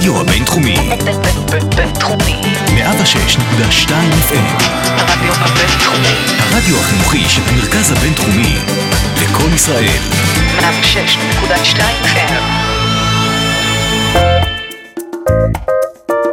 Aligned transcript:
הרדיו 0.00 0.20
הבינתחומי. 0.20 0.76
בינתחומי. 1.76 2.40
106.2 2.66 3.90
FM. 4.28 4.62
הרדיו 4.84 5.32
הבינתחומי. 5.34 6.14
הרדיו 6.38 6.76
החינוכי 6.76 7.24
של 7.28 7.42
המרכז 7.48 7.92
הבינתחומי. 7.92 8.56
לקום 9.22 9.54
ישראל. 9.54 9.98
106.2 10.58 11.80
FM. 12.04 12.42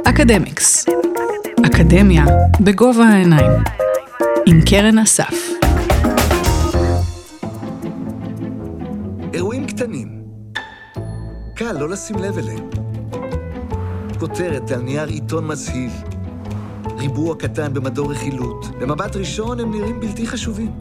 אקדמיקס. 0.09 0.85
אקדמיה 1.65 2.25
בגובה 2.59 3.03
העיניים. 3.03 3.51
עם 4.45 4.61
קרן 4.69 4.99
אסף. 4.99 5.35
אירועים 9.33 9.65
קטנים. 9.67 10.07
קל 11.55 11.71
לא 11.79 11.89
לשים 11.89 12.17
לב 12.17 12.37
אליהם. 12.37 12.86
כותרת 14.19 14.71
על 14.71 14.81
נייר 14.81 15.07
עיתון 15.07 15.47
מזהיב. 15.47 15.91
ריבוע 16.97 17.35
קטן 17.35 17.73
במדור 17.73 18.11
רכילות. 18.11 18.65
במבט 18.79 19.15
ראשון 19.15 19.59
הם 19.59 19.71
נראים 19.71 19.99
בלתי 19.99 20.27
חשובים. 20.27 20.71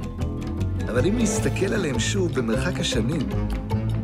אבל 0.88 1.06
אם 1.06 1.18
נסתכל 1.18 1.74
עליהם 1.74 1.98
שוב 1.98 2.32
במרחק 2.32 2.80
השנים, 2.80 3.20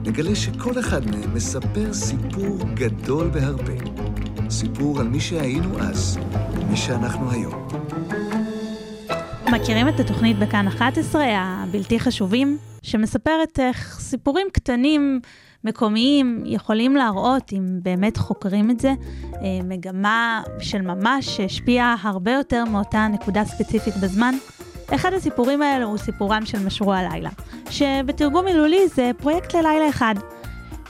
נגלה 0.07 0.35
שכל 0.35 0.79
אחד 0.79 1.07
מהם 1.07 1.35
מספר 1.35 1.93
סיפור 1.93 2.59
גדול 2.75 3.31
בהרבה. 3.31 3.73
סיפור 4.51 5.01
על 5.01 5.09
מי 5.09 5.21
שהיינו 5.21 5.79
אז, 5.79 6.19
ומי 6.57 6.77
שאנחנו 6.77 7.31
היום. 7.31 7.69
מכירים 9.53 9.89
את 9.89 10.01
התוכנית 10.01 10.39
בכאן 10.39 10.69
11, 10.69 11.25
הבלתי 11.37 12.01
חשובים, 12.01 12.59
שמספרת 12.83 13.61
איך 13.61 14.01
סיפורים 14.01 14.47
קטנים, 14.53 15.21
מקומיים, 15.65 16.43
יכולים 16.47 16.97
להראות, 16.97 17.53
אם 17.53 17.79
באמת 17.83 18.17
חוקרים 18.17 18.71
את 18.71 18.81
זה, 18.81 18.93
אה, 19.35 19.39
מגמה 19.65 20.43
של 20.61 20.83
ממש 20.83 21.27
שהשפיעה 21.27 21.97
הרבה 22.03 22.33
יותר 22.33 22.65
מאותה 22.65 23.09
נקודה 23.13 23.45
ספציפית 23.45 23.95
בזמן. 23.97 24.35
אחד 24.95 25.13
הסיפורים 25.13 25.63
האלה 25.63 25.85
הוא 25.85 25.99
סיפורם 25.99 26.47
של 26.47 26.67
משרו 26.67 26.93
הלילה, 26.93 27.31
שבתרגום 27.71 28.45
מילולי 28.45 28.89
זה 28.89 29.11
פרויקט 29.19 29.55
ללילה 29.55 29.89
אחד. 29.89 30.15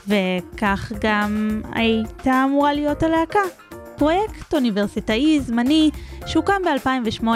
וכך 0.07 0.91
גם 1.01 1.61
הייתה 1.71 2.43
אמורה 2.45 2.73
להיות 2.73 3.03
הלהקה. 3.03 3.39
פרויקט 3.97 4.53
אוניברסיטאי 4.53 5.39
זמני 5.41 5.89
שהוקם 6.25 6.61
ב-2008 6.65 7.27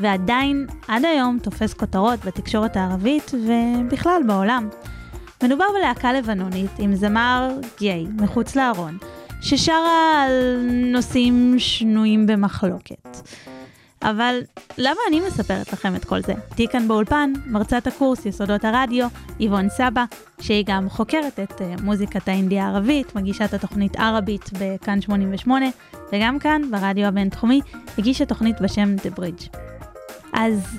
ועדיין 0.00 0.66
עד 0.88 1.04
היום 1.04 1.38
תופס 1.42 1.74
כותרות 1.74 2.24
בתקשורת 2.24 2.76
הערבית 2.76 3.30
ובכלל 3.34 4.22
בעולם. 4.26 4.68
מדובר 5.42 5.64
בלהקה 5.78 6.12
לבנונית 6.12 6.70
עם 6.78 6.94
זמר 6.94 7.50
גיי 7.78 8.06
מחוץ 8.16 8.56
לארון, 8.56 8.98
ששרה 9.42 10.24
על 10.24 10.56
נושאים 10.92 11.54
שנויים 11.58 12.26
במחלוקת. 12.26 13.18
אבל 14.02 14.40
למה 14.78 15.00
אני 15.08 15.20
מספרת 15.20 15.72
לכם 15.72 15.96
את 15.96 16.04
כל 16.04 16.22
זה? 16.22 16.34
איתי 16.50 16.68
כאן 16.68 16.88
באולפן, 16.88 17.32
מרצת 17.46 17.86
הקורס 17.86 18.26
יסודות 18.26 18.64
הרדיו, 18.64 19.08
איבון 19.40 19.68
סבא, 19.68 20.04
שהיא 20.40 20.64
גם 20.66 20.88
חוקרת 20.88 21.40
את 21.40 21.52
uh, 21.52 21.82
מוזיקת 21.82 22.28
האינדיה 22.28 22.66
הערבית, 22.66 23.16
מגישת 23.16 23.54
התוכנית 23.54 23.96
ערבית 23.96 24.50
בכאן 24.60 25.00
88, 25.00 25.66
וגם 26.12 26.38
כאן, 26.38 26.62
ברדיו 26.70 27.06
הבינתחומי, 27.06 27.60
הגישה 27.98 28.24
תוכנית 28.24 28.60
בשם 28.60 28.96
The 28.98 29.18
Bridge. 29.18 29.56
אז 30.32 30.78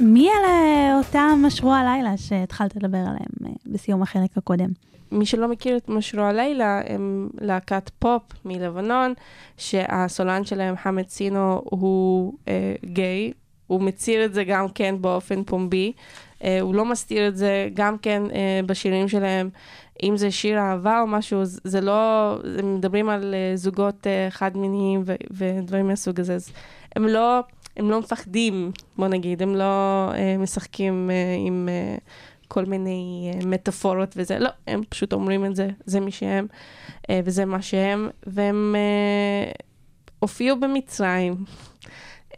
מי 0.00 0.28
אלה 0.30 0.98
אותם 0.98 1.42
משרו 1.46 1.72
הלילה 1.72 2.16
שהתחלת 2.16 2.76
לדבר 2.76 2.98
עליהם 2.98 3.16
uh, 3.44 3.46
בסיום 3.66 4.02
החלק 4.02 4.36
הקודם? 4.36 4.68
מי 5.12 5.26
שלא 5.26 5.48
מכיר 5.48 5.76
את 5.76 5.88
משרו 5.88 6.22
הלילה, 6.22 6.80
הם 6.86 7.28
להקת 7.40 7.90
פופ 7.98 8.22
מלבנון, 8.44 9.14
שהסולן 9.56 10.44
שלהם, 10.44 10.76
חמד 10.76 11.08
סינו, 11.08 11.62
הוא 11.64 12.32
אה, 12.48 12.74
גיי. 12.84 13.32
הוא 13.66 13.82
מצהיר 13.82 14.24
את 14.24 14.34
זה 14.34 14.44
גם 14.44 14.68
כן 14.68 14.94
באופן 15.00 15.44
פומבי. 15.44 15.92
אה, 16.44 16.60
הוא 16.60 16.74
לא 16.74 16.84
מסתיר 16.84 17.28
את 17.28 17.36
זה 17.36 17.68
גם 17.74 17.98
כן 17.98 18.22
אה, 18.34 18.60
בשירים 18.66 19.08
שלהם. 19.08 19.50
אם 20.02 20.16
זה 20.16 20.30
שיר 20.30 20.58
אהבה 20.58 21.00
או 21.00 21.06
משהו, 21.06 21.40
זה 21.44 21.80
לא... 21.80 22.32
הם 22.58 22.74
מדברים 22.74 23.08
על 23.08 23.34
אה, 23.34 23.56
זוגות 23.56 24.06
אה, 24.06 24.26
חד-מיניים 24.30 25.02
ודברים 25.30 25.88
מהסוג 25.88 26.20
הזה. 26.20 26.34
אז 26.34 26.50
הם 26.96 27.06
לא, 27.06 27.40
הם 27.76 27.90
לא 27.90 28.00
מפחדים, 28.00 28.72
בוא 28.96 29.08
נגיד, 29.08 29.42
הם 29.42 29.54
לא 29.54 29.64
אה, 30.14 30.36
משחקים 30.38 31.10
אה, 31.10 31.36
עם... 31.46 31.68
אה, 31.68 31.96
כל 32.52 32.64
מיני 32.64 33.32
uh, 33.32 33.46
מטאפורות 33.46 34.14
וזה, 34.16 34.38
לא, 34.38 34.50
הם 34.66 34.82
פשוט 34.88 35.12
אומרים 35.12 35.46
את 35.46 35.56
זה, 35.56 35.68
זה 35.84 36.00
מי 36.00 36.10
שהם, 36.10 36.46
uh, 36.98 37.04
וזה 37.24 37.44
מה 37.44 37.62
שהם, 37.62 38.08
והם 38.26 38.74
uh, 38.74 39.62
הופיעו 40.18 40.60
במצרים, 40.60 41.34
uh, 42.30 42.36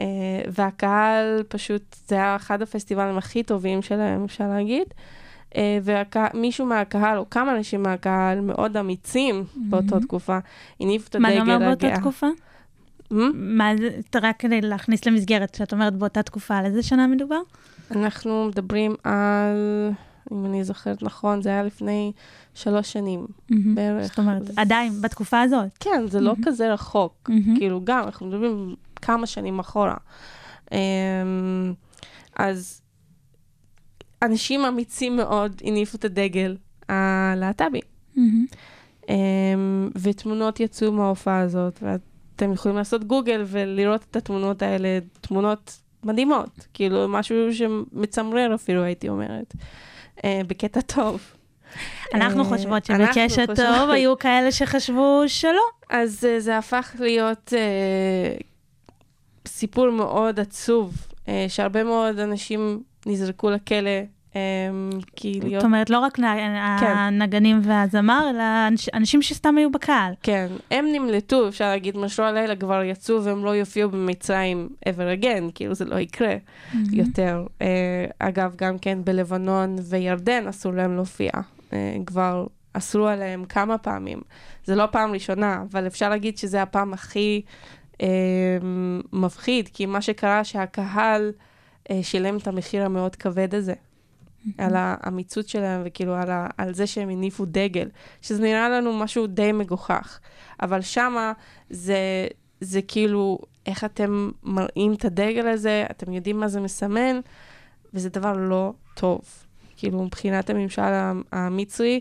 והקהל 0.49 1.43
פשוט, 1.49 1.97
זה 2.09 2.15
היה 2.15 2.37
אחד 2.37 2.63
הפסטיבלים 2.63 3.19
הכי 3.19 3.43
טובים 3.43 3.83
שלהם, 3.83 4.25
אפשר 4.25 4.49
להגיד. 4.49 4.87
Uh, 5.51 5.57
ומישהו 5.85 6.67
מהקהל, 6.67 7.19
או 7.19 7.31
כמה 7.31 7.57
אנשים 7.57 7.83
מהקהל, 7.83 8.41
מאוד 8.41 8.77
אמיצים 8.77 9.45
mm-hmm. 9.45 9.59
באותה 9.71 10.01
תקופה, 10.01 10.39
הניף 10.81 11.09
את 11.09 11.15
הדגל 11.15 11.27
הגאה. 11.27 11.45
מה 11.45 11.47
זה 11.47 11.55
אומר 11.55 11.67
באותה 11.69 12.01
תקופה? 12.01 12.27
מה 13.35 13.71
זה, 13.77 14.01
רק 14.23 14.41
כדי 14.41 14.61
להכניס 14.61 15.07
למסגרת, 15.07 15.55
שאת 15.55 15.73
אומרת 15.73 15.97
באותה 15.97 16.23
תקופה, 16.23 16.57
על 16.57 16.65
איזה 16.65 16.83
שנה 16.83 17.07
מדובר? 17.07 17.41
אנחנו 17.91 18.45
מדברים 18.49 18.95
על, 19.05 19.91
אם 20.33 20.45
אני 20.45 20.65
זוכרת 20.65 21.03
נכון, 21.03 21.43
זה 21.43 21.49
היה 21.49 21.63
לפני 21.63 22.13
שלוש 22.55 22.93
שנים. 22.93 23.27
בערך. 23.75 24.07
זאת 24.07 24.19
אומרת, 24.19 24.43
עדיין, 24.57 24.93
בתקופה 25.01 25.41
הזאת. 25.41 25.79
כן, 25.81 26.05
זה 26.07 26.21
לא. 26.21 26.35
כזה 26.45 26.73
רחוק. 26.73 27.31
כאילו, 27.57 27.81
גם, 27.85 28.05
אנחנו 28.05 28.27
מדברים 28.27 28.75
כמה 28.97 29.27
שנים 29.27 29.59
אחורה. 29.59 29.97
אמ, 30.73 30.79
אז 32.37 32.81
אנשים 34.23 34.65
אמיצים 34.65 35.17
מאוד 35.17 35.63
הניפו 35.65 35.97
את 35.97 36.05
הדגל 36.05 36.57
הלהט"בי. 36.89 37.81
אמ, 39.09 39.91
ותמונות 40.03 40.61
יצאו 40.61 40.93
מההופעה 40.93 41.41
הזאת, 41.41 41.83
ואתם 42.35 42.53
יכולים 42.53 42.77
לעשות 42.77 43.05
גוגל 43.05 43.43
ולראות 43.47 44.05
את 44.11 44.17
התמונות 44.17 44.63
האלה, 44.63 44.89
תמונות 45.21 45.81
מדהימות, 46.05 46.67
כאילו 46.75 47.09
משהו 47.09 47.55
שמצמרר 47.55 48.55
אפילו, 48.55 48.83
הייתי 48.83 49.09
אומרת, 49.09 49.55
אה, 50.25 50.41
בקטע 50.47 50.81
טוב. 50.81 51.23
אנחנו 52.15 52.41
אה, 52.41 52.49
חושבות 52.49 52.85
שבקשת 52.85 53.29
חושבות- 53.51 53.57
טוב 53.57 53.91
היו 53.91 54.19
כאלה 54.19 54.53
שחשבו 54.53 55.23
שלא. 55.27 55.63
אז 55.91 56.25
אה, 56.29 56.41
זה 56.41 56.59
הפך 56.59 56.97
להיות 56.99 57.53
אה, 57.57 58.37
סיפור 59.49 59.91
מאוד 59.91 60.41
עצוב, 60.41 60.95
אה, 61.29 61.45
שהרבה 61.49 61.85
מאוד 61.85 62.19
אנשים 62.19 62.83
נזרקו 63.07 63.51
לכלא, 63.51 63.91
כי 65.17 65.41
להיות... 65.43 65.61
זאת 65.61 65.65
אומרת, 65.65 65.91
לא 65.91 65.99
רק 65.99 66.19
נ- 66.19 66.25
הנגנים 66.25 67.61
והזמר, 67.65 68.27
אלא 68.31 68.43
אנש- 68.69 68.89
אנשים 68.95 69.23
שסתם 69.23 69.57
היו 69.59 69.71
בקהל. 69.73 70.13
כן, 70.23 70.47
הם 70.71 70.87
נמלטו, 70.93 71.49
אפשר 71.49 71.65
להגיד, 71.69 71.97
משרו 71.97 72.25
הלילה 72.25 72.57
כבר 72.57 72.83
יצאו 72.83 73.25
והם 73.25 73.45
לא 73.45 73.51
יופיעו 73.51 73.91
במצרים 73.91 74.69
ever 74.89 75.23
again, 75.23 75.51
כאילו 75.55 75.75
זה 75.75 75.85
לא 75.85 75.97
יקרה 75.99 76.35
יותר. 76.93 77.47
אה, 77.63 77.67
אגב, 78.19 78.55
גם 78.57 78.79
כן 78.79 78.99
בלבנון 79.05 79.77
וירדן 79.89 80.47
אסור 80.49 80.73
להם 80.73 80.95
להופיע. 80.97 81.31
אה, 81.73 81.97
כבר 82.07 82.47
אסרו 82.73 83.07
עליהם 83.07 83.45
כמה 83.45 83.79
פעמים. 83.79 84.21
זה 84.65 84.75
לא 84.75 84.85
פעם 84.91 85.13
ראשונה, 85.13 85.63
אבל 85.73 85.87
אפשר 85.87 86.09
להגיד 86.09 86.39
שזה 86.39 86.63
הפעם 86.63 86.93
הכי 86.93 87.43
אה, 88.03 88.07
מפחיד, 89.13 89.69
כי 89.73 89.87
מה 89.87 90.01
שקרה 90.01 90.45
שהקהל 90.45 91.33
שילם 92.03 92.37
את 92.37 92.47
המחיר 92.49 92.85
המאוד 92.85 93.17
כבד 93.17 93.55
הזה. 93.55 93.75
על 94.59 94.73
האמיצות 94.77 95.49
שלהם 95.49 95.83
וכאילו 95.85 96.15
על, 96.15 96.31
ה, 96.31 96.47
על 96.59 96.75
זה 96.75 96.87
שהם 96.87 97.09
הניפו 97.09 97.45
דגל, 97.45 97.89
שזה 98.23 98.43
נראה 98.43 98.69
לנו 98.69 98.93
משהו 98.93 99.27
די 99.27 99.53
מגוחך. 99.53 100.19
אבל 100.63 100.81
שמה 100.81 101.33
זה, 101.71 102.27
זה 102.61 102.83
כאילו, 102.83 103.39
איך 103.67 103.85
אתם 103.85 104.31
מראים 104.43 104.93
את 104.93 105.05
הדגל 105.05 105.47
הזה, 105.47 105.85
אתם 105.91 106.13
יודעים 106.13 106.41
מה 106.41 106.49
זה 106.49 106.61
מסמן, 106.61 107.21
וזה 107.95 108.09
דבר 108.09 108.33
לא 108.33 108.73
טוב. 108.95 109.21
כאילו, 109.77 110.03
מבחינת 110.03 110.51
הממשל 110.51 110.83
המצרי, 111.33 112.01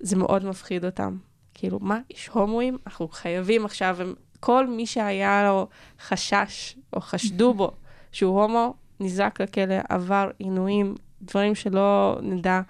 זה 0.00 0.16
מאוד 0.16 0.44
מפחיד 0.44 0.84
אותם. 0.84 1.16
כאילו, 1.54 1.78
מה, 1.80 2.00
יש 2.10 2.28
הומואים? 2.28 2.78
אנחנו 2.86 3.08
חייבים 3.08 3.64
עכשיו, 3.64 3.96
הם, 4.00 4.14
כל 4.40 4.66
מי 4.66 4.86
שהיה 4.86 5.44
לו 5.44 5.68
חשש, 6.00 6.76
או 6.92 7.00
חשדו 7.00 7.54
בו 7.58 7.70
שהוא 8.12 8.42
הומו, 8.42 8.74
נזרק 9.00 9.40
לכלא, 9.40 9.74
עבר 9.88 10.30
עינויים, 10.38 10.94
דברים 11.22 11.54
שלא 11.54 12.18
נדע, 12.22 12.60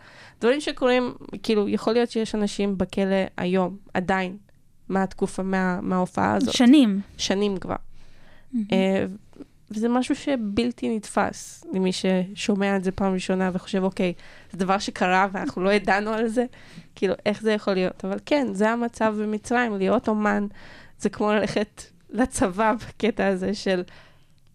דברים 0.41 0.61
שקורים, 0.61 1.15
כאילו, 1.43 1.69
יכול 1.69 1.93
להיות 1.93 2.11
שיש 2.11 2.35
אנשים 2.35 2.79
בכלא 2.79 3.17
היום, 3.37 3.77
עדיין, 3.95 4.37
מהתקופה, 4.89 5.43
מה, 5.43 5.81
מההופעה 5.81 6.35
הזאת. 6.35 6.55
שנים. 6.55 7.01
שנים 7.17 7.57
כבר. 7.57 7.77
אה, 8.73 9.07
וזה 9.71 9.89
משהו 9.89 10.15
שבלתי 10.15 10.97
נתפס 10.97 11.65
למי 11.73 11.91
ששומע 11.93 12.77
את 12.77 12.85
זה 12.85 12.93
פעם 12.93 13.13
ראשונה 13.13 13.51
וחושב, 13.53 13.83
אוקיי, 13.83 14.13
זה 14.53 14.59
דבר 14.59 14.79
שקרה 14.79 15.27
ואנחנו 15.33 15.63
לא 15.63 15.71
ידענו 15.71 16.11
על 16.11 16.29
זה, 16.29 16.45
כאילו, 16.95 17.15
איך 17.27 17.43
זה 17.43 17.53
יכול 17.53 17.75
להיות? 17.75 18.05
אבל 18.05 18.19
כן, 18.27 18.47
זה 18.53 18.71
המצב 18.71 19.15
במצרים, 19.19 19.79
להיות 19.79 20.09
אומן 20.09 20.47
זה 20.99 21.11
כמו 21.11 21.33
ללכת 21.33 21.83
לצבא 22.11 22.73
בקטע 22.73 23.27
הזה 23.27 23.55
של 23.55 23.83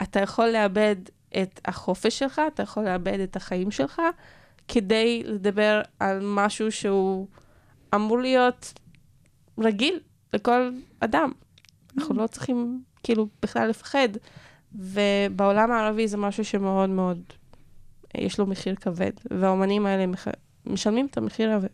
אתה 0.01 0.19
יכול 0.19 0.47
לאבד 0.47 0.95
את 1.41 1.61
החופש 1.65 2.19
שלך, 2.19 2.41
אתה 2.53 2.63
יכול 2.63 2.83
לאבד 2.83 3.19
את 3.19 3.35
החיים 3.35 3.71
שלך, 3.71 4.01
כדי 4.67 5.23
לדבר 5.25 5.81
על 5.99 6.19
משהו 6.23 6.71
שהוא 6.71 7.27
אמור 7.95 8.19
להיות 8.19 8.73
רגיל 9.59 9.99
לכל 10.33 10.71
אדם. 10.99 11.31
אנחנו 11.97 12.15
לא 12.15 12.27
צריכים 12.27 12.83
כאילו 13.03 13.27
בכלל 13.41 13.69
לפחד. 13.69 14.09
ובעולם 14.75 15.71
הערבי 15.71 16.07
זה 16.07 16.17
משהו 16.17 16.45
שמאוד 16.45 16.89
מאוד, 16.89 17.19
יש 18.17 18.39
לו 18.39 18.45
מחיר 18.45 18.75
כבד, 18.75 19.11
והאומנים 19.31 19.85
האלה 19.85 20.07
מח... 20.07 20.27
משלמים 20.65 21.05
את 21.11 21.17
המחיר 21.17 21.51
הזה. 21.51 21.67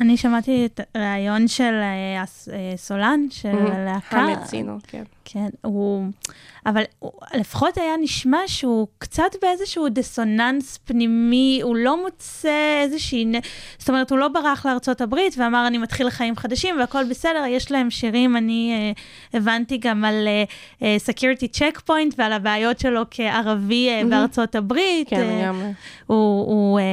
אני 0.00 0.16
שמעתי 0.16 0.66
את 0.66 0.80
הריאיון 0.94 1.48
של 1.48 1.62
אה, 1.62 2.24
אה, 2.52 2.76
סולן, 2.76 3.20
של 3.30 3.48
הלהקה. 3.48 4.06
חמד 4.10 4.44
סינו, 4.44 4.78
כן. 4.86 5.02
כן, 5.24 5.48
הוא... 5.62 6.04
אבל 6.66 6.82
הוא, 6.98 7.12
לפחות 7.34 7.78
היה 7.78 7.96
נשמע 8.00 8.38
שהוא 8.46 8.86
קצת 8.98 9.30
באיזשהו 9.42 9.88
דיסוננס 9.88 10.78
פנימי, 10.84 11.60
הוא 11.62 11.76
לא 11.76 12.02
מוצא 12.02 12.80
איזושהי... 12.82 13.32
זאת 13.78 13.88
אומרת, 13.88 14.10
הוא 14.10 14.18
לא 14.18 14.28
ברח 14.28 14.66
לארצות 14.66 15.00
הברית 15.00 15.34
ואמר, 15.38 15.66
אני 15.66 15.78
מתחיל 15.78 16.10
חיים 16.10 16.36
חדשים 16.36 16.76
והכל 16.78 17.04
בסדר, 17.10 17.44
יש 17.48 17.70
להם 17.70 17.90
שירים, 17.90 18.36
אני 18.36 18.72
אה, 18.72 19.38
הבנתי 19.38 19.78
גם 19.78 20.04
על 20.04 20.28
אה, 20.28 20.44
אה, 20.82 20.96
security 21.10 21.58
checkpoint 21.58 22.14
ועל 22.18 22.32
הבעיות 22.32 22.78
שלו 22.78 23.02
כערבי 23.10 23.88
אה. 23.88 24.02
בארצות 24.10 24.54
הברית. 24.54 25.08
כן, 25.08 25.40
לגמרי. 25.42 25.72
הוא, 26.06 26.46
הוא 26.46 26.78
אה, 26.78 26.84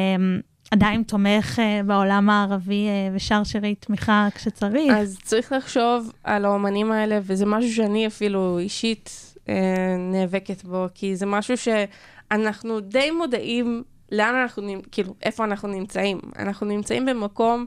עדיין 0.71 1.03
תומך 1.03 1.59
אה, 1.59 1.81
בעולם 1.85 2.29
הערבי 2.29 2.87
אה, 2.87 3.09
ושר 3.13 3.43
שירי 3.43 3.75
תמיכה 3.75 4.27
כשצריך. 4.35 4.93
אז 4.93 5.17
צריך 5.23 5.51
לחשוב 5.51 6.11
על 6.23 6.45
האומנים 6.45 6.91
האלה, 6.91 7.19
וזה 7.23 7.45
משהו 7.45 7.73
שאני 7.73 8.07
אפילו 8.07 8.59
אישית 8.59 9.35
אה, 9.49 9.95
נאבקת 9.97 10.63
בו, 10.63 10.85
כי 10.93 11.15
זה 11.15 11.25
משהו 11.25 11.55
שאנחנו 11.57 12.79
די 12.79 13.11
מודעים 13.11 13.83
לאן 14.11 14.35
אנחנו, 14.35 14.73
כאילו, 14.91 15.15
איפה 15.23 15.43
אנחנו 15.43 15.67
נמצאים. 15.67 16.19
אנחנו 16.39 16.67
נמצאים 16.67 17.05
במקום 17.05 17.65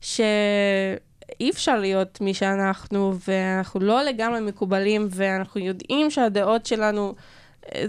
שאי 0.00 1.50
אפשר 1.50 1.78
להיות 1.78 2.20
מי 2.20 2.34
שאנחנו, 2.34 3.14
ואנחנו 3.28 3.80
לא 3.80 4.02
לגמרי 4.02 4.40
מקובלים, 4.40 5.08
ואנחנו 5.10 5.60
יודעים 5.60 6.10
שהדעות 6.10 6.66
שלנו, 6.66 7.14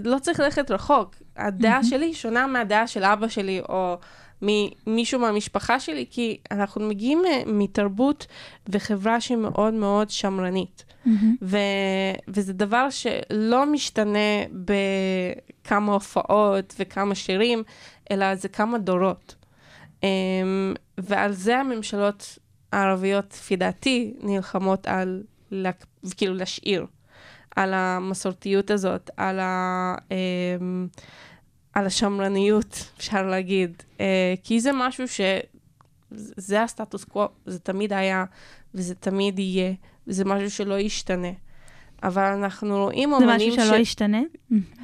לא 0.04 0.18
צריך 0.18 0.40
ללכת 0.40 0.70
רחוק. 0.70 1.14
הדעה 1.36 1.84
שלי 1.84 2.14
שונה 2.14 2.46
מהדעה 2.46 2.86
של 2.86 3.04
אבא 3.04 3.28
שלי, 3.28 3.60
או 3.68 3.98
ממישהו 4.46 5.20
מהמשפחה 5.20 5.80
שלי, 5.80 6.06
כי 6.10 6.38
אנחנו 6.50 6.88
מגיעים 6.88 7.22
אה, 7.26 7.42
מתרבות 7.46 8.26
וחברה 8.68 9.20
שהיא 9.20 9.38
מאוד 9.38 9.74
מאוד 9.74 10.10
שמרנית. 10.10 10.84
מהמם. 11.06 11.36
ו... 11.42 11.56
וזה 12.28 12.52
דבר 12.52 12.90
שלא 12.90 13.66
משתנה 13.66 14.18
בכמה 14.64 15.92
הופעות 15.92 16.74
וכמה 16.78 17.14
שירים, 17.14 17.62
אלא 18.10 18.34
זה 18.34 18.48
כמה 18.48 18.78
דורות. 18.78 19.34
Um, 20.00 20.04
ועל 20.98 21.32
זה 21.32 21.58
הממשלות 21.58 22.38
הערביות, 22.72 23.32
לפי 23.32 23.56
דעתי, 23.56 24.14
נלחמות 24.22 24.86
על, 24.86 25.22
לה... 25.50 25.70
כאילו, 26.16 26.34
להשאיר. 26.34 26.86
על 27.56 27.74
המסורתיות 27.74 28.70
הזאת, 28.70 29.10
על, 29.16 29.40
ה... 29.40 29.94
על 31.74 31.86
השמרניות, 31.86 32.90
אפשר 32.96 33.26
להגיד. 33.26 33.82
Uh, 33.96 34.00
כי 34.42 34.60
זה 34.60 34.70
משהו 34.74 35.08
ש... 35.08 35.20
זה 36.16 36.62
הסטטוס 36.62 37.04
קוו, 37.04 37.28
זה 37.46 37.58
תמיד 37.58 37.92
היה, 37.92 38.24
וזה 38.74 38.94
תמיד 38.94 39.38
יהיה. 39.38 39.72
זה 40.06 40.24
משהו 40.24 40.50
שלא 40.50 40.78
ישתנה. 40.78 41.32
אבל 42.02 42.22
אנחנו 42.22 42.84
רואים 42.84 43.10
זה 43.10 43.16
אומנים 43.16 43.52
משהו 43.52 43.64
שלא 43.66 43.76
ישתנה? 43.76 44.22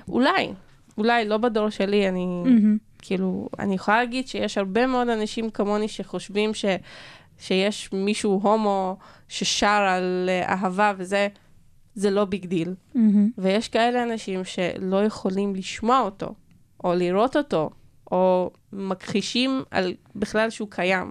אולי, 0.08 0.52
אולי, 0.98 1.28
לא 1.28 1.36
בדור 1.36 1.70
שלי, 1.70 2.08
אני... 2.08 2.26
מהמם. 2.26 2.78
כאילו, 2.98 3.48
אני 3.58 3.74
יכולה 3.74 3.98
להגיד 3.98 4.28
שיש 4.28 4.58
הרבה 4.58 4.86
מאוד 4.86 5.08
אנשים 5.08 5.50
כמוני 5.50 5.88
שחושבים 5.88 6.54
ש... 6.54 6.64
שיש 7.38 7.92
מישהו 7.92 8.40
הומו 8.42 8.96
ששר 9.28 9.66
על 9.66 10.26
אה, 10.28 10.52
אהבה 10.52 10.92
וזה, 10.96 11.28
זה 11.94 12.10
לא 12.10 12.24
big 12.24 12.46
deal. 12.46 12.74
מהמם. 12.94 13.30
ויש 13.38 13.68
כאלה 13.68 14.02
אנשים 14.02 14.44
שלא 14.44 15.04
יכולים 15.04 15.54
לשמוע 15.54 16.00
אותו, 16.00 16.34
או 16.84 16.94
לראות 16.94 17.36
אותו, 17.36 17.70
או 18.12 18.50
מכחישים 18.72 19.62
על 19.70 19.94
בכלל 20.16 20.50
שהוא 20.50 20.70
קיים. 20.70 21.10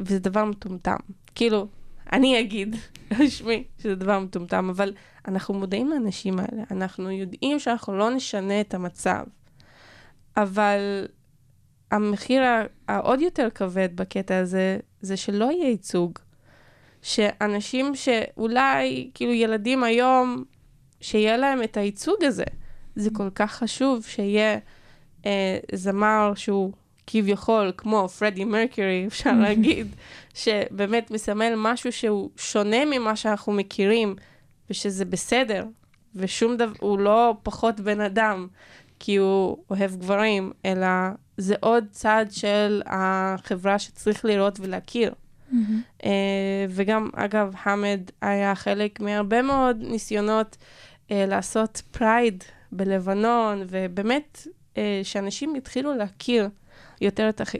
וזה 0.00 0.18
דבר 0.18 0.44
מטומטם. 0.44 0.96
כאילו, 1.34 1.68
אני 2.12 2.40
אגיד 2.40 2.76
בשמי 3.20 3.64
שזה 3.78 3.94
דבר 3.94 4.18
מטומטם, 4.18 4.70
אבל 4.70 4.92
אנחנו 5.28 5.54
מודעים 5.54 5.88
לאנשים 5.88 6.38
האלה, 6.38 6.62
אנחנו 6.70 7.10
יודעים 7.10 7.58
שאנחנו 7.58 7.98
לא 7.98 8.10
נשנה 8.10 8.60
את 8.60 8.74
המצב. 8.74 9.24
אבל 10.36 11.06
המחיר 11.90 12.42
העוד 12.88 13.20
יותר 13.20 13.48
כבד 13.54 13.88
בקטע 13.94 14.38
הזה, 14.38 14.78
זה 15.00 15.16
שלא 15.16 15.44
יהיה 15.44 15.68
ייצוג. 15.68 16.18
שאנשים 17.02 17.94
שאולי, 17.94 19.10
כאילו 19.14 19.32
ילדים 19.32 19.84
היום, 19.84 20.44
שיהיה 21.00 21.36
להם 21.36 21.62
את 21.62 21.76
הייצוג 21.76 22.24
הזה. 22.24 22.44
זה 23.00 23.10
כל 23.12 23.30
כך 23.34 23.52
חשוב 23.52 24.04
שיהיה 24.04 24.58
אה, 25.26 25.58
זמר 25.72 26.32
שהוא 26.34 26.72
כביכול 27.06 27.72
כמו 27.76 28.08
פרדי 28.08 28.44
מרקורי, 28.44 29.04
אפשר 29.06 29.32
להגיד, 29.42 29.86
שבאמת 30.34 31.10
מסמל 31.10 31.54
משהו 31.56 31.92
שהוא 31.92 32.30
שונה 32.36 32.84
ממה 32.84 33.16
שאנחנו 33.16 33.52
מכירים, 33.52 34.16
ושזה 34.70 35.04
בסדר, 35.04 35.66
ושום 36.14 36.56
דבר, 36.56 36.72
הוא 36.80 36.98
לא 36.98 37.34
פחות 37.42 37.80
בן 37.80 38.00
אדם, 38.00 38.46
כי 38.98 39.16
הוא 39.16 39.56
אוהב 39.70 39.96
גברים, 39.96 40.52
אלא 40.64 40.86
זה 41.36 41.54
עוד 41.60 41.84
צד 41.90 42.26
של 42.30 42.82
החברה 42.86 43.78
שצריך 43.78 44.24
לראות 44.24 44.60
ולהכיר. 44.60 45.14
מהמם. 45.50 45.82
אה, 46.04 46.66
וגם, 46.68 47.10
אגב, 47.14 47.54
חמד 47.62 48.00
היה 48.20 48.54
חלק 48.54 49.00
מהרבה 49.00 49.42
מאוד 49.42 49.76
ניסיונות 49.80 50.56
אה, 51.10 51.26
לעשות 51.26 51.82
Pride 51.90 52.44
בלבנון, 52.72 53.62
ובאמת, 53.68 54.46
אה, 54.76 55.00
שאנשים 55.02 55.54
התחילו 55.54 55.94
להכיר 55.94 56.48
יותר 57.00 57.28
את 57.28 57.40
הח- 57.40 57.54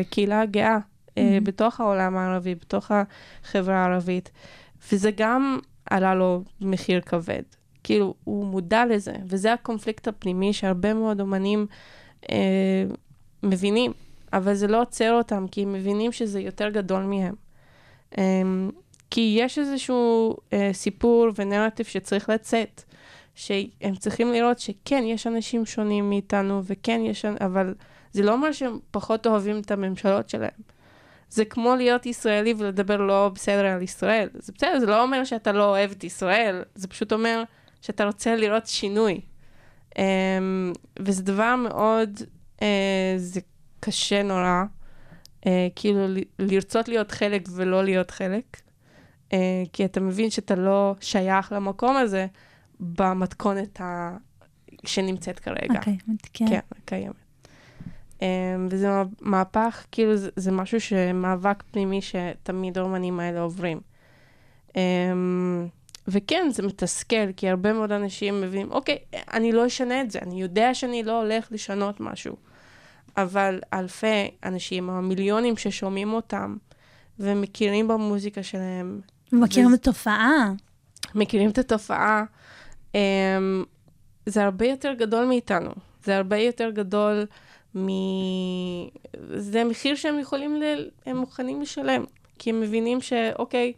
הקהילה 0.00 0.40
הגאה 0.40 0.78
אה, 1.18 1.38
אהמ. 1.38 1.44
בתוך 1.44 1.80
העולם 1.80 2.16
הערבי, 2.16 2.54
בתוך 2.54 2.90
החברה 3.44 3.76
הערבית, 3.76 4.30
וזה 4.92 5.10
גם 5.16 5.58
עלה 5.90 6.14
לו 6.14 6.42
מחיר 6.60 7.00
כבד. 7.00 7.42
כאילו, 7.84 8.14
הוא 8.24 8.44
מודע 8.46 8.86
לזה, 8.86 9.12
וזה 9.26 9.52
הקונפליקט 9.52 10.08
הפנימי 10.08 10.52
שהרבה 10.52 10.94
מאוד 10.94 11.20
אומנים 11.20 11.66
אה, 12.30 12.36
מבינים, 13.42 13.92
אבל 14.32 14.54
זה 14.54 14.66
לא 14.66 14.80
עוצר 14.80 15.12
אותם, 15.12 15.46
כי 15.50 15.62
הם 15.62 15.72
מבינים 15.72 16.12
שזה 16.12 16.40
יותר 16.40 16.68
גדול 16.68 17.02
מהם. 17.02 17.34
Um, 18.14 18.16
כי 19.10 19.36
יש 19.40 19.58
איזשהו 19.58 20.36
uh, 20.36 20.54
סיפור 20.72 21.28
ונרטיב 21.36 21.86
שצריך 21.86 22.28
לצאת, 22.28 22.82
שהם 23.34 23.94
צריכים 23.98 24.32
לראות 24.32 24.58
שכן, 24.58 25.02
יש 25.06 25.26
אנשים 25.26 25.66
שונים 25.66 26.10
מאיתנו, 26.10 26.60
וכן 26.64 27.00
יש, 27.04 27.24
אבל 27.24 27.74
זה 28.12 28.22
לא 28.22 28.32
אומר 28.32 28.52
שהם 28.52 28.78
פחות 28.90 29.26
אוהבים 29.26 29.60
את 29.60 29.70
הממשלות 29.70 30.28
שלהם. 30.28 30.50
זה 31.28 31.44
כמו 31.44 31.74
להיות 31.76 32.06
ישראלי 32.06 32.54
ולדבר 32.58 32.96
לא 32.96 33.30
בסדר 33.34 33.66
על 33.66 33.82
ישראל. 33.82 34.28
זה 34.34 34.52
בסדר, 34.56 34.78
זה 34.78 34.86
לא 34.86 35.02
אומר 35.02 35.24
שאתה 35.24 35.52
לא 35.52 35.64
אוהב 35.64 35.90
את 35.90 36.04
ישראל, 36.04 36.62
זה 36.74 36.88
פשוט 36.88 37.12
אומר 37.12 37.42
שאתה 37.80 38.04
רוצה 38.04 38.36
לראות 38.36 38.66
שינוי. 38.66 39.20
Um, 39.90 39.98
וזה 40.98 41.22
דבר 41.22 41.56
מאוד, 41.56 42.20
uh, 42.58 42.62
זה 43.16 43.40
קשה 43.80 44.22
נורא. 44.22 44.62
uh, 45.40 45.48
כאילו 45.76 46.06
לרצות 46.38 46.88
להיות 46.88 47.10
חלק 47.10 47.48
ולא 47.52 47.84
להיות 47.84 48.10
חלק, 48.10 48.56
uh, 49.30 49.34
כי 49.72 49.84
אתה 49.84 50.00
מבין 50.00 50.30
שאתה 50.30 50.54
לא 50.54 50.94
שייך 51.00 51.52
למקום 51.52 51.96
הזה 51.96 52.26
במתכונת 52.82 53.80
ה... 53.80 54.16
שנמצאת 54.86 55.38
כרגע. 55.40 55.74
אוקיי, 55.78 55.96
כן. 56.32 56.46
כן, 56.48 56.60
קיימת. 56.84 57.14
Um, 58.18 58.22
וזה 58.70 58.88
מה- 58.88 59.02
מהפך, 59.20 59.84
כאילו 59.92 60.16
זה, 60.16 60.30
זה 60.36 60.52
משהו 60.52 60.80
שמאבק 60.80 61.62
פנימי 61.70 62.00
שתמיד 62.02 62.78
האומנים 62.78 63.20
האלה 63.20 63.40
עוברים. 63.40 63.80
Um, 64.68 64.74
וכן, 66.08 66.46
זה 66.50 66.62
מתסכל, 66.62 67.32
כי 67.36 67.48
הרבה 67.48 67.72
מאוד 67.72 67.92
אנשים 67.92 68.40
מבינים, 68.40 68.72
אוקיי, 68.72 68.98
אני 69.32 69.52
לא 69.52 69.66
אשנה 69.66 70.00
את 70.00 70.10
זה, 70.10 70.18
אני 70.22 70.42
יודע 70.42 70.74
שאני 70.74 71.02
לא 71.02 71.22
הולך 71.22 71.48
לשנות 71.50 72.00
משהו. 72.00 72.36
אבל 73.16 73.60
אלפי 73.72 74.06
אנשים, 74.44 74.88
או 74.88 75.02
מיליונים 75.02 75.56
ששומעים 75.56 76.12
אותם, 76.12 76.56
ומכירים 77.18 77.88
במוזיקה 77.88 78.42
שלהם, 78.42 79.00
ומכירים 79.32 79.66
וזה- 79.66 79.76
את 79.76 79.88
התופעה. 79.88 80.52
מכירים 81.14 81.50
את 81.50 81.58
התופעה, 81.58 82.24
זה 84.26 84.44
הרבה 84.44 84.66
יותר 84.66 84.92
גדול 84.92 85.24
מאיתנו. 85.24 85.70
זה 86.04 86.16
הרבה 86.16 86.36
יותר 86.36 86.70
גדול 86.70 87.26
מ... 87.76 87.88
זה 89.36 89.64
מחיר 89.64 89.94
שהם 89.94 90.18
יכולים, 90.18 90.62
ל... 90.62 90.64
הם 91.06 91.16
מוכנים 91.16 91.62
לשלם. 91.62 92.04
כי 92.38 92.50
הם 92.50 92.60
מבינים 92.60 93.00
שאוקיי, 93.00 93.72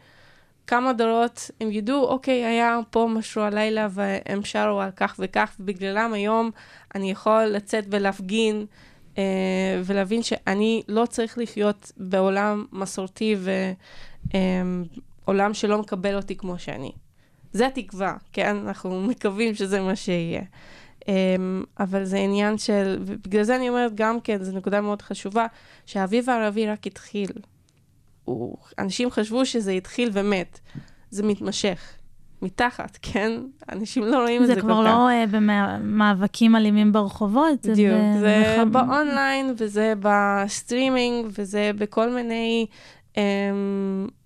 כמה 0.67 0.93
דורות 0.93 1.51
הם 1.61 1.71
ידעו, 1.71 2.05
אוקיי, 2.05 2.45
היה 2.45 2.79
פה 2.91 3.09
משהו 3.11 3.43
הלילה 3.43 3.89
והם 3.91 4.45
שרו 4.45 4.81
על 4.81 4.91
כך 4.97 5.17
וכך, 5.19 5.57
ובגללם 5.61 6.13
היום 6.13 6.51
אני 6.95 7.11
יכול 7.11 7.43
לצאת 7.45 7.85
ולהפגין 7.91 8.67
אה, 9.19 9.83
ולהבין 9.85 10.23
שאני 10.23 10.83
לא 10.89 11.07
צריך 11.07 11.39
לחיות 11.39 11.93
בעולם 11.97 12.65
מסורתי 12.73 13.37
ועולם 15.27 15.55
שלא 15.55 15.79
מקבל 15.79 16.17
אותי 16.17 16.37
כמו 16.37 16.59
שאני. 16.59 16.93
זה 17.55 17.67
התקווה, 17.67 18.17
כן? 18.33 18.57
אנחנו 18.57 19.01
מקווים 19.01 19.55
שזה 19.55 19.81
מה 19.81 19.97
שיהיה. 19.97 20.43
Um, 21.01 21.07
אבל 21.81 22.05
זה 22.05 22.17
עניין 22.19 22.59
של, 22.59 22.99
ובגלל 23.07 23.43
זה 23.43 23.57
אני 23.57 23.69
אומרת 23.69 23.95
גם 23.95 24.21
כן, 24.21 24.43
זו 24.43 24.53
נקודה 24.53 24.81
מאוד 24.81 25.03
חשובה, 25.03 25.47
שהאביב 25.87 26.31
הערבי 26.31 26.67
רק 26.67 26.87
התחיל. 26.87 27.31
הוא, 28.25 28.57
אנשים 28.79 29.11
חשבו 29.11 29.47
שזה 29.47 29.73
התחיל 29.73 30.11
ומת. 30.13 30.61
זה 31.11 31.23
מתמשך. 31.23 31.93
מתחת, 32.43 32.99
כן? 33.03 33.33
אנשים 33.73 34.05
לא 34.05 34.23
רואים 34.23 34.43
את 34.43 34.47
זה 34.47 34.55
כל 34.55 34.61
כך. 34.61 34.67
זה 34.67 34.73
כבר 34.73 34.81
לא 34.81 35.09
אה, 35.09 35.27
במאבקים 35.31 36.57
אלימים 36.57 36.93
ברחובות. 36.93 37.63
זה 37.63 37.73
בדיוק, 37.73 37.99
ב- 38.17 38.21
זה 38.21 38.57
בחב- 38.59 38.73
באונליין, 38.73 39.55
וזה 39.59 39.93
בסטרימינג, 40.01 41.27
וזה 41.39 41.71
בכל 41.79 42.11
מיני 42.11 42.67
אמ, 43.13 43.19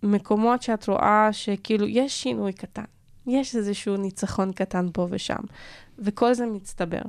מקומות 0.02 0.62
שאת 0.62 0.88
רואה 0.88 1.28
שכאילו 1.32 1.86
יש 1.86 2.22
שינוי 2.22 2.52
קטן. 2.52 2.82
יש 3.28 3.56
איזשהו 3.56 3.96
ניצחון 3.96 4.52
קטן 4.52 4.86
פה 4.92 5.06
ושם, 5.10 5.42
וכל 5.98 6.34
זה 6.34 6.46
מצטבר. 6.46 7.02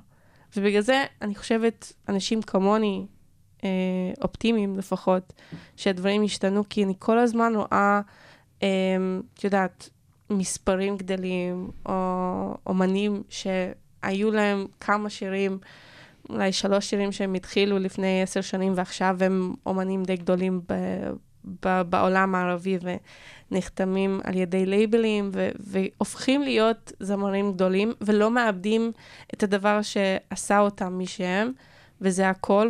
ובגלל 0.57 0.81
זה 0.81 1.03
אני 1.21 1.35
חושבת, 1.35 1.93
אנשים 2.09 2.41
כמוני, 2.41 3.05
אה, 3.63 3.69
אופטימיים 4.21 4.77
לפחות, 4.77 5.33
שהדברים 5.75 6.23
ישתנו, 6.23 6.63
כי 6.69 6.83
אני 6.83 6.93
כל 6.99 7.19
הזמן 7.19 7.53
רואה, 7.55 8.01
אה, 8.63 8.67
את 9.33 9.43
יודעת, 9.43 9.89
מספרים 10.29 10.97
גדלים, 10.97 11.71
או 11.85 12.53
אומנים 12.67 13.23
שהיו 13.29 14.31
להם 14.31 14.65
כמה 14.79 15.09
שירים, 15.09 15.57
אולי 16.29 16.51
שלוש 16.51 16.89
שירים 16.89 17.11
שהם 17.11 17.33
התחילו 17.33 17.79
לפני 17.79 18.21
עשר 18.21 18.41
שנים, 18.41 18.73
ועכשיו 18.75 19.17
הם 19.19 19.53
אומנים 19.65 20.03
די 20.03 20.15
גדולים 20.15 20.61
ב, 20.69 20.73
ב, 21.65 21.81
בעולם 21.81 22.35
הערבי, 22.35 22.77
ונחתמים 23.51 24.19
על 24.23 24.35
ידי 24.35 24.65
לייבלים, 24.65 25.29
ו, 25.33 25.49
והופכים 25.59 26.41
להיות 26.41 26.91
זמרים 26.99 27.53
גדולים, 27.53 27.93
ולא 28.01 28.31
מאבדים 28.31 28.91
את 29.33 29.43
הדבר 29.43 29.81
שעשה 29.81 30.59
אותם 30.59 30.93
מי 30.93 31.07
שהם, 31.07 31.51
וזה 32.01 32.29
הקול 32.29 32.69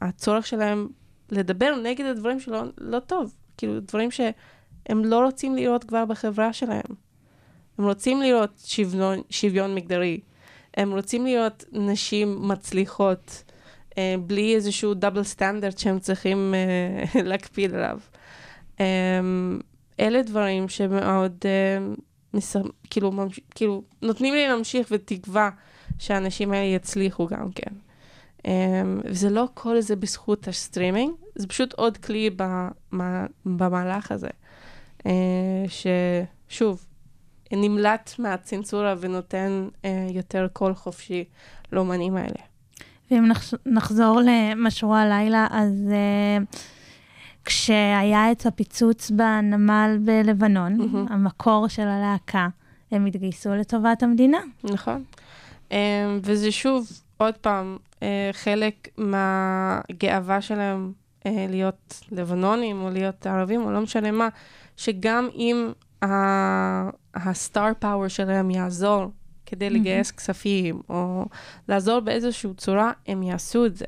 והצורך 0.00 0.46
שלהם 0.46 0.88
לדבר 1.30 1.74
נגד 1.82 2.04
הדברים 2.04 2.40
שלא 2.40 2.62
לא 2.78 2.98
טוב. 2.98 3.34
כאילו, 3.56 3.80
דברים 3.80 4.10
שהם 4.10 5.04
לא 5.04 5.24
רוצים 5.24 5.56
לראות 5.56 5.84
כבר 5.84 6.04
בחברה 6.04 6.52
שלהם. 6.52 6.94
הם 7.78 7.84
רוצים 7.84 8.22
לראות 8.22 8.62
שוויון, 8.64 9.18
שוויון 9.30 9.74
מגדרי. 9.74 10.20
הם 10.76 10.92
רוצים 10.92 11.24
להיות 11.24 11.64
נשים 11.72 12.48
מצליחות, 12.48 13.44
אה, 13.98 14.14
בלי 14.26 14.54
איזשהו 14.54 14.94
דאבל 14.94 15.22
סטנדרט 15.22 15.78
שהם 15.78 15.98
צריכים 15.98 16.54
אה, 16.54 17.20
להקפיד 17.28 17.74
עליו. 17.74 17.98
אה, 18.80 18.86
אלה 20.00 20.22
דברים 20.22 20.68
שמאוד, 20.68 21.36
אה, 21.44 21.94
מס, 22.34 22.56
כאילו, 22.90 23.12
ממש, 23.12 23.40
כאילו, 23.54 23.82
נותנים 24.02 24.34
לי 24.34 24.48
להמשיך 24.48 24.88
ותקווה 24.90 25.50
שהאנשים 25.98 26.52
האלה 26.52 26.64
יצליחו 26.64 27.26
גם 27.26 27.52
כן. 27.54 27.72
אמ, 28.38 28.42
וזה 29.04 29.30
לא 29.30 29.48
כל 29.54 29.80
זה 29.80 29.96
בזכות 29.96 30.48
הסטרימינג, 30.48 31.12
זה 31.34 31.46
פשוט 31.46 31.72
עוד 31.72 31.96
כלי 31.96 32.30
במה, 32.36 33.26
במהלך 33.46 34.12
הזה. 34.12 34.28
אה, 34.98 35.06
ששוב, 36.48 36.86
נמלט 37.52 38.14
מהצנזורה 38.18 38.94
ונותן 39.00 39.68
אה, 39.82 39.86
יותר 40.10 40.46
קול 40.52 40.74
חופשי 40.74 41.24
לאומנים 41.72 42.16
האלה. 42.16 42.42
ואם 43.10 43.30
נחזור 43.66 44.20
למשרוע 44.24 44.94
לילה, 44.94 45.46
אז 45.50 45.72
אה, 45.88 46.56
כשהיה 47.44 48.32
את 48.32 48.46
הפיצוץ 48.46 49.10
בנמל 49.10 49.98
בלבנון, 50.04 50.76
מהמם. 50.76 51.06
המקור 51.10 51.68
של 51.68 51.88
הלהקה, 51.88 52.48
הם 52.90 53.06
התגייסו 53.06 53.54
לטובת 53.54 54.02
המדינה. 54.02 54.38
נכון. 54.64 55.04
Um, 55.68 55.72
וזה 56.22 56.52
שוב, 56.52 56.88
עוד 57.16 57.34
פעם, 57.36 57.76
uh, 57.94 58.02
חלק 58.32 58.88
מהגאווה 58.96 60.40
שלהם 60.40 60.92
uh, 61.18 61.28
להיות 61.48 62.00
לבנונים 62.12 62.82
או 62.82 62.90
להיות 62.90 63.26
ערבים 63.26 63.62
או 63.62 63.70
לא 63.70 63.80
משנה 63.80 64.10
מה, 64.10 64.28
שגם 64.76 65.28
אם 65.34 65.72
הסטאר 67.14 67.72
פאוור 67.78 68.08
שלהם 68.08 68.50
יעזור 68.50 69.10
כדי 69.46 69.70
לגייס 69.70 70.10
כספים 70.10 70.80
או 70.88 71.24
לעזור 71.68 72.00
באיזושהי 72.00 72.50
צורה, 72.56 72.92
הם 73.06 73.22
יעשו 73.22 73.66
את 73.66 73.76
זה. 73.76 73.84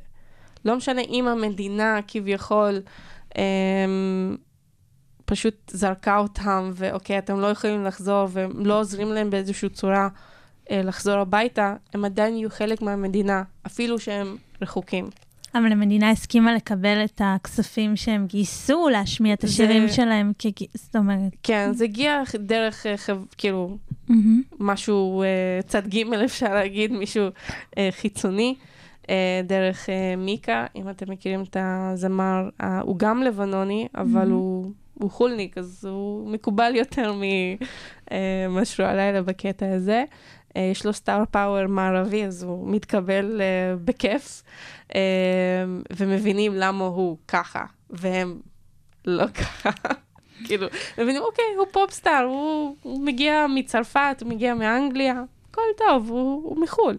לא 0.65 0.77
משנה 0.77 1.01
אם 1.01 1.29
המדינה 1.29 1.99
כביכול 2.09 2.81
פשוט 5.25 5.55
זרקה 5.71 6.19
אותם, 6.19 6.71
ואוקיי, 6.75 7.19
אתם 7.19 7.41
לא 7.41 7.47
יכולים 7.47 7.85
לחזור, 7.85 8.29
והם 8.33 8.67
לא 8.67 8.81
עוזרים 8.81 9.09
להם 9.13 9.31
באיזושהי 9.31 9.69
צורה 9.69 10.09
אה, 10.71 10.83
לחזור 10.83 11.15
הביתה, 11.15 11.75
הם 11.95 12.05
עדיין 12.05 12.37
יהיו 12.37 12.51
חלק 12.51 12.83
מהמדינה, 12.83 13.43
אפילו 13.67 13.99
שהם 13.99 14.37
רחוקים. 14.63 15.09
אבל 15.55 15.73
המדינה 15.73 16.11
הסכימה 16.11 16.55
לקבל 16.55 17.05
את 17.05 17.21
הכספים 17.25 17.97
שהם 17.97 18.27
גייסו 18.27 18.89
להשמיע 18.89 19.35
את 19.35 19.41
זה- 19.41 19.47
השירים 19.47 19.89
שלהם, 19.89 20.33
כ... 20.39 20.47
זאת 20.75 20.97
אומרת... 20.97 21.33
כן, 21.43 21.71
זה 21.75 21.85
הגיע 21.85 22.23
דרך, 22.35 22.87
אה, 22.87 22.95
כאילו, 23.39 23.79
מהמם. 24.09 24.43
משהו, 24.59 25.23
אה, 25.23 25.29
צד 25.67 25.89
ג' 25.89 26.13
אפשר 26.25 26.55
להגיד, 26.55 26.93
מישהו 26.93 27.25
אה, 27.79 27.89
חיצוני, 27.91 28.55
דרך 29.45 29.89
אה, 29.89 30.15
מיקה, 30.17 30.67
אם 30.77 30.89
אתם 30.91 31.11
מכירים 31.11 31.43
את 31.43 31.57
הזמר, 31.61 32.49
אה, 32.61 32.81
הוא 32.81 32.99
גם 32.99 33.23
לבנוני, 33.23 33.89
אבל 33.95 34.29
Mhm. 34.29 34.33
הוא, 34.33 34.71
הוא 34.95 35.11
חולניק, 35.11 35.59
אז 35.59 35.85
הוא 35.85 36.29
מקובל 36.31 36.73
יותר 36.77 37.13
ממשהו 38.51 38.85
הלילה 38.85 39.23
בקטע 39.23 39.67
הזה. 39.75 40.05
אה, 40.57 40.69
יש 40.73 40.87
לו 40.87 40.93
סטאר 40.93 41.23
פאוור 41.31 41.67
מערבי, 41.67 42.25
אז 42.25 42.43
הוא 42.43 42.69
מתקבל 42.69 43.41
אה, 43.41 43.77
בכיף, 43.85 44.43
אה, 44.95 45.01
ומבינים 45.97 46.53
למה 46.55 46.85
הוא 46.85 47.17
ככה, 47.29 47.65
והם 47.91 48.41
לא 49.05 49.27
ככה. 49.27 49.71
כאילו, 50.47 50.67
מבינים, 50.99 51.23
אוקיי, 51.23 51.45
הוא 51.59 51.67
פופסטאר, 51.73 52.25
הוא, 52.29 52.77
הוא 52.83 53.05
מגיע 53.05 53.47
מצרפת, 53.55 54.17
הוא 54.23 54.29
מגיע 54.31 54.55
מאנגליה, 54.55 55.23
הכל 55.51 55.63
טוב, 55.79 56.11
הוא, 56.11 56.43
הוא 56.45 56.61
מחו"ל, 56.61 56.99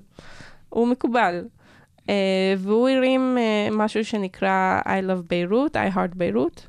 הוא 0.70 0.88
מקובל. 0.88 1.46
Uh, 2.04 2.10
והוא 2.58 2.90
הרים 2.90 3.38
uh, 3.38 3.74
משהו 3.74 4.06
שנקרא 4.06 4.82
I 4.86 5.04
Love 5.08 5.24
Beirut, 5.30 5.72
I 5.74 5.96
Heart 5.96 6.16
Beirut, 6.16 6.60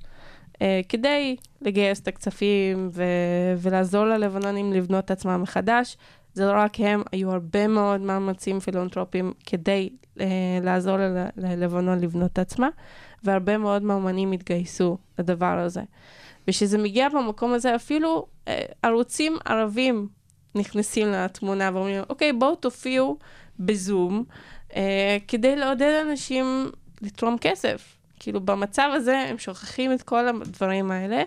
uh, 0.55 0.59
כדי 0.89 1.37
לגייס 1.63 2.01
את 2.01 2.09
הכספים 2.09 2.89
ו- 2.93 3.55
ולעזור 3.59 4.05
ללבנונים 4.05 4.73
לבנות 4.73 5.05
את 5.05 5.11
עצמם 5.11 5.43
מחדש. 5.43 5.97
זה 6.35 6.47
לא 6.47 6.53
רק 6.57 6.81
הם, 6.81 7.03
היו 7.13 7.31
הרבה 7.31 7.67
מאוד 7.67 8.01
מאמצים 8.01 8.61
פילנטרופיים 8.61 9.33
כדי 9.47 9.89
uh, 10.19 10.21
לעזור 10.63 10.97
ל- 10.97 11.27
ללבנון 11.37 12.01
לבנות 12.01 12.33
את 12.33 12.39
עצמה, 12.39 12.69
והרבה 13.25 13.59
מאוד 13.59 13.83
מאמנים 13.83 14.33
התגייסו 14.33 14.97
לדבר 15.19 15.59
הזה. 15.59 15.83
וכשזה 16.49 16.79
מגיע 16.79 17.09
במקום 17.09 17.53
הזה, 17.53 17.75
אפילו 17.75 18.27
אה, 18.49 18.65
ערוצים 18.83 19.37
ערבים 19.45 20.09
נכנסים 20.55 21.09
לתמונה 21.09 21.71
ואומרים, 21.73 22.03
אוקיי, 22.09 22.33
בואו 22.33 22.55
תופיעו 22.55 23.19
בזום, 23.59 24.25
כדי 25.29 25.57
לעודד 25.57 26.03
אנשים 26.11 26.71
לתרום 27.03 27.37
כסף. 27.41 27.97
כאילו, 28.19 28.41
במצב 28.41 28.91
הזה 28.95 29.19
הם 29.19 29.39
שוכחים 29.39 29.93
את 29.93 30.03
כל 30.03 30.29
הדברים 30.29 30.91
האלה, 30.91 31.23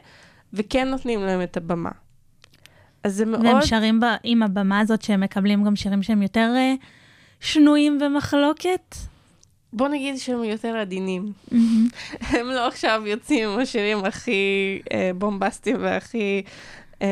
וכן 0.53 0.87
נותנים 0.87 1.19
להם 1.19 1.41
את 1.41 1.57
הבמה. 1.57 1.91
אז 3.03 3.15
זה 3.15 3.25
מאוד... 3.25 3.45
והם 3.45 3.61
שרים 3.61 3.99
ב... 3.99 4.05
עם 4.23 4.43
הבמה 4.43 4.79
הזאת 4.79 5.01
שהם 5.01 5.21
מקבלים 5.21 5.63
גם 5.63 5.75
שירים 5.75 6.03
שהם 6.03 6.21
יותר 6.21 6.53
אה, 6.55 6.73
שנויים 7.39 7.99
במחלוקת. 7.99 8.95
בוא 9.73 9.87
נגיד 9.87 10.17
שהם 10.17 10.43
יותר 10.43 10.77
עדינים. 10.77 11.31
הם 12.33 12.47
לא 12.47 12.67
עכשיו 12.67 13.03
יוצאים 13.05 13.49
עם 13.49 13.59
השירים 13.59 14.05
הכי 14.05 14.79
אה, 14.91 15.11
בומבסטיים 15.15 15.75
והכי 15.79 16.41
אה, 17.01 17.07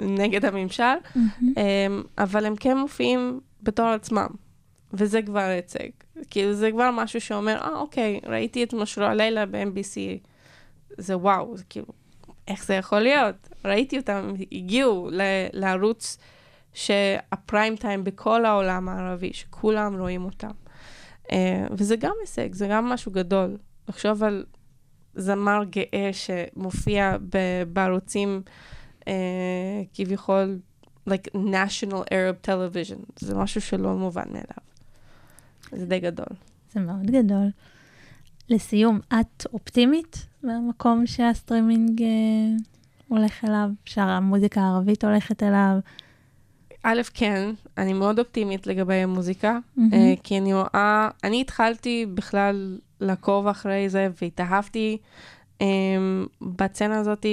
נגד 0.00 0.44
הממשל, 0.44 0.82
אה, 1.58 1.86
אבל 2.18 2.46
הם 2.46 2.56
כן 2.56 2.78
מופיעים 2.78 3.40
בתור 3.62 3.86
עצמם, 3.86 4.26
וזה 4.92 5.22
כבר 5.22 5.40
היצג. 5.40 5.88
כאילו, 6.30 6.52
זה 6.52 6.70
כבר 6.70 6.90
משהו 6.90 7.20
שאומר, 7.20 7.56
אה, 7.60 7.74
אוקיי, 7.74 8.20
ראיתי 8.26 8.64
את 8.64 8.74
משהו 8.74 9.02
הלילה 9.02 9.46
ב-MBC, 9.46 9.98
זה 10.98 11.16
וואו, 11.16 11.56
זה 11.56 11.64
כאילו, 11.68 11.86
איך 12.48 12.64
זה 12.64 12.74
יכול 12.74 13.00
להיות? 13.00 13.48
ראיתי 13.64 13.98
אותם, 13.98 14.32
הגיעו 14.52 15.08
ל- 15.12 15.48
לערוץ 15.52 16.18
שהפריים 16.72 17.76
טיים 17.76 18.04
בכל 18.04 18.44
העולם 18.44 18.88
הערבי, 18.88 19.32
שכולם 19.32 19.98
רואים 19.98 20.24
אותם. 20.24 20.50
אה, 21.26 21.30
וזה 21.70 21.96
גם 21.96 22.12
הישג, 22.20 22.54
זה 22.54 22.68
גם 22.68 22.84
משהו 22.84 23.12
גדול. 23.12 23.56
לחשוב 23.88 24.24
על 24.24 24.44
זמר 25.14 25.60
גאה 25.64 26.10
שמופיע 26.12 27.16
ב- 27.28 27.62
בערוצים 27.72 28.42
אה, 29.08 29.12
כביכול, 29.94 30.58
like 31.08 31.28
national 31.34 32.04
Arab 32.10 32.46
television. 32.46 32.98
זה 33.18 33.34
משהו 33.34 33.60
שלא 33.60 33.94
מובן 33.94 34.24
מאליו. 34.28 34.67
זה 35.72 35.86
די 35.86 36.00
גדול. 36.00 36.26
זה 36.72 36.80
מאוד 36.80 37.06
גדול. 37.06 37.50
לסיום, 38.48 39.00
את 39.08 39.46
אופטימית 39.52 40.26
במקום 40.42 41.06
שהסטרימינג 41.06 42.02
אה, 42.02 42.08
הולך 43.08 43.44
אליו, 43.44 43.68
שהמוזיקה 43.84 44.60
הערבית 44.60 45.04
הולכת 45.04 45.42
אליו? 45.42 45.78
א', 46.82 47.00
כן, 47.14 47.50
אני 47.78 47.92
מאוד 47.92 48.18
אופטימית 48.18 48.66
לגבי 48.66 48.94
המוזיקה. 48.94 49.58
אה, 49.92 50.14
כי 50.22 50.38
אני 50.38 50.54
רואה, 50.54 51.08
אני 51.24 51.40
התחלתי 51.40 52.06
בכלל 52.14 52.78
לעקוב 53.00 53.46
אחרי 53.46 53.88
זה 53.88 54.08
והתאהבתי 54.22 54.98
אה, 55.60 55.66
בצנה 56.40 56.98
הזאת 56.98 57.26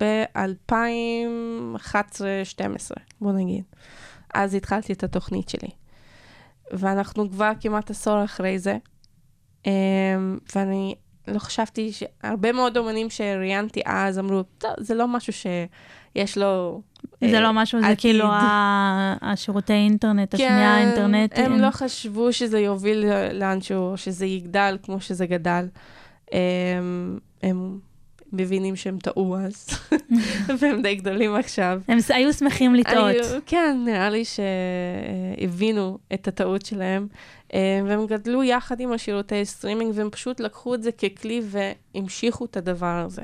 ב-2011-2012, 0.00 2.94
בוא 3.20 3.32
נגיד. 3.32 3.64
אז 4.34 4.54
התחלתי 4.54 4.92
את 4.92 5.04
התוכנית 5.04 5.48
שלי. 5.48 5.68
ואנחנו 6.72 7.30
כבר 7.30 7.50
כמעט 7.60 7.90
עשור 7.90 8.24
אחרי 8.24 8.58
זה, 8.58 8.76
אה, 9.66 9.72
ואני 10.56 10.94
לא 11.28 11.38
חשבתי 11.38 11.92
שהרבה 11.92 12.52
מאוד 12.52 12.76
אומנים 12.76 13.10
שראיינתי 13.10 13.80
אז 13.86 14.18
אמרו, 14.18 14.42
טוב, 14.58 14.70
זה 14.78 14.94
לא 14.94 15.08
משהו 15.08 15.32
שיש 15.32 16.38
לו... 16.38 16.80
זה 17.20 17.36
אה, 17.36 17.40
לא 17.40 17.52
משהו, 17.52 17.80
זה 17.80 17.86
עתיד." 17.86 17.98
כאילו 17.98 18.26
ה- 18.26 19.14
השירותי 19.22 19.72
אינטרנט, 19.72 20.34
השמיעה 20.34 20.76
האינטרנטית. 20.76 21.36
כן, 21.38 21.52
הם 21.52 21.60
לא 21.60 21.70
חשבו 21.70 22.32
שזה 22.32 22.58
יוביל 22.60 23.04
לאנשהו, 23.32 23.92
שזה 23.96 24.26
יגדל 24.26 24.78
כמו 24.82 25.00
שזה 25.00 25.26
גדל. 25.26 25.66
הם, 26.32 27.18
הם 27.42 27.78
מבינים 28.34 28.76
שהם 28.76 28.98
טעו 28.98 29.36
אז, 29.36 29.66
והם 30.58 30.82
די 30.82 30.94
גדולים 30.94 31.34
עכשיו. 31.34 31.80
הם 31.88 31.98
היו 32.08 32.32
שמחים 32.32 32.74
לטעות. 32.74 33.16
כן, 33.46 33.82
נראה 33.84 34.10
לי 34.10 34.22
שהבינו 34.24 35.98
את 36.14 36.28
הטעות 36.28 36.66
שלהם, 36.66 37.06
אה, 37.54 37.80
והם 37.86 38.06
גדלו 38.06 38.42
יחד 38.42 38.80
עם 38.80 38.92
השירותי 38.92 39.44
סטרימינג, 39.44 39.92
והם 39.94 40.10
פשוט 40.10 40.40
לקחו 40.40 40.74
את 40.74 40.82
זה 40.82 40.92
ככלי 40.92 41.42
והמשיכו 41.44 42.44
את 42.44 42.56
הדבר 42.56 43.04
הזה. 43.06 43.22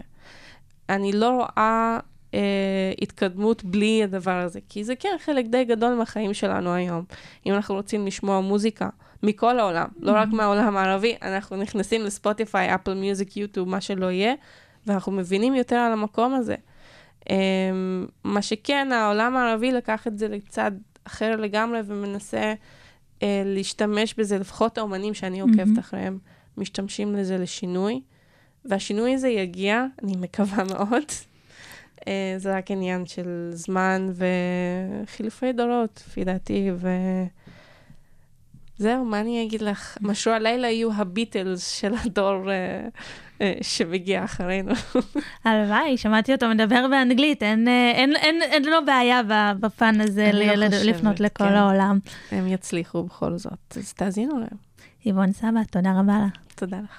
אני 0.88 1.12
לא 1.12 1.30
רואה 1.30 1.98
אה, 2.34 2.92
התקדמות 3.02 3.64
בלי 3.64 4.04
הדבר 4.04 4.40
הזה, 4.40 4.60
כי 4.68 4.84
זה 4.84 4.96
כן 4.96 5.16
חלק 5.24 5.46
די 5.46 5.64
גדול 5.64 5.94
מהחיים 5.94 6.34
שלנו 6.34 6.74
היום. 6.74 7.04
אם 7.46 7.54
אנחנו 7.54 7.74
רוצים 7.74 8.06
לשמוע 8.06 8.40
מוזיקה 8.40 8.88
מכל 9.22 9.58
העולם, 9.58 9.88
לא 10.00 10.12
רק 10.12 10.28
מהעולם 10.28 10.76
הערבי, 10.76 11.16
אנחנו 11.22 11.56
נכנסים 11.56 12.02
לספוטיפיי, 12.02 12.74
אפל 12.74 12.94
מיוזיק, 12.94 13.36
יוטיוב, 13.36 13.68
מה 13.68 13.80
שלא 13.80 14.10
יהיה, 14.10 14.34
ואנחנו 14.86 15.12
מבינים 15.12 15.54
יותר 15.54 15.76
על 15.76 15.92
המקום 15.92 16.34
הזה. 16.34 16.54
אמ, 17.20 17.32
מה 18.24 18.42
שכן, 18.42 18.92
העולם 18.92 19.36
הערבי 19.36 19.72
לקח 19.72 20.06
את 20.06 20.18
זה 20.18 20.28
לצד 20.28 20.72
אחר 21.04 21.36
לגמרי 21.36 21.80
ומנסה 21.86 22.54
uh, 23.18 23.22
להשתמש 23.44 24.14
בזה, 24.14 24.38
לפחות 24.38 24.78
האומנים 24.78 25.14
שאני 25.14 25.40
עוקבת 25.40 25.58
מהמם. 25.58 25.78
אחריהם, 25.78 26.18
משתמשים 26.56 27.16
לזה 27.16 27.38
לשינוי, 27.38 28.00
והשינוי 28.64 29.14
הזה 29.14 29.28
יגיע, 29.28 29.84
אני 30.02 30.12
מקווה 30.16 30.64
מאוד. 30.64 31.04
Uh, 32.00 32.04
זה 32.36 32.56
רק 32.56 32.70
עניין 32.70 33.06
של 33.06 33.50
זמן 33.52 34.08
וחילופי 35.04 35.52
דורות, 35.52 36.02
לפי 36.06 36.24
דעתי, 36.24 36.70
ו... 36.76 36.88
זהו, 38.80 39.04
מה 39.04 39.20
אני 39.20 39.42
אגיד 39.44 39.62
לך? 39.62 39.98
משהו 40.00 40.32
הלילה 40.32 40.68
יהיו 40.68 40.92
הביטלס 40.92 41.68
של 41.68 41.92
הדור 42.04 42.50
אה, 42.50 42.88
אה, 43.40 43.52
שמגיע 43.62 44.24
אחרינו. 44.24 44.72
הלוואי, 45.44 45.96
שמעתי 45.96 46.32
אותו 46.34 46.48
מדבר 46.48 46.86
באנגלית, 46.90 47.42
אין, 47.42 47.68
אה, 47.68 47.90
אין, 47.94 48.16
אין, 48.16 48.42
אין 48.42 48.64
לו 48.64 48.76
בעיה 48.86 49.20
בפן 49.60 50.00
הזה 50.00 50.30
לא 50.32 50.44
ל- 50.54 50.70
חושבת, 50.70 50.84
לפנות 50.86 51.20
לכל 51.20 51.44
כן. 51.44 51.54
העולם. 51.54 51.98
הם 52.30 52.46
יצליחו 52.48 53.02
בכל 53.02 53.38
זאת, 53.38 53.76
אז 53.76 53.92
תאזינו 53.92 54.38
להם. 54.38 54.58
איבון 55.06 55.32
סבא, 55.32 55.60
תודה 55.70 55.90
רבה 56.00 56.18
לך. 56.26 56.32
תודה 56.54 56.76
לך. 56.84 56.98